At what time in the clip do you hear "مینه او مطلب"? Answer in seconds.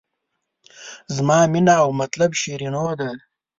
1.51-2.31